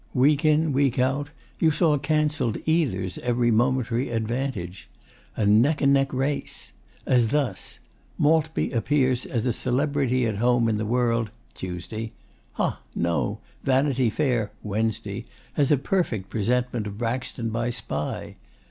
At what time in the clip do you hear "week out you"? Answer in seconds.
0.73-1.69